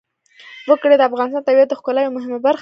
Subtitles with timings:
[0.67, 2.59] وګړي د افغانستان د طبیعت د ښکلا یوه مهمه برخه ده.